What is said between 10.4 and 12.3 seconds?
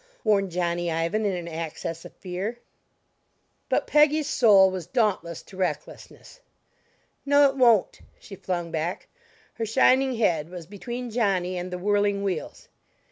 was between Johnny and the whirling